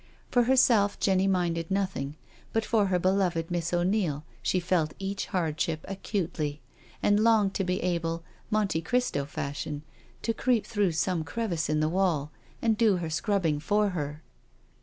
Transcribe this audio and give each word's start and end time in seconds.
For 0.31 0.45
herself 0.45 0.99
Jenny 0.99 1.27
minded 1.27 1.69
nothing, 1.69 2.15
but 2.53 2.65
for 2.65 2.87
her 2.87 2.97
beloved 2.97 3.51
Miss 3.51 3.71
O'Neil 3.71 4.23
she 4.41 4.59
felt 4.59 4.95
each 4.97 5.27
hardship 5.27 5.85
acutely, 5.87 6.59
and 7.03 7.19
longed 7.19 7.53
to 7.53 7.63
be 7.63 7.79
able, 7.83 8.23
Monte 8.49 8.81
Cristo 8.81 9.25
fashion, 9.25 9.83
to 10.23 10.33
creep 10.33 10.65
through 10.65 10.93
some 10.93 11.23
crevice 11.23 11.69
in 11.69 11.81
the 11.81 11.87
wall 11.87 12.31
and 12.63 12.79
do 12.79 12.95
her 12.95 13.11
scrubbing 13.11 13.59
for 13.59 13.89
her. 13.89 14.23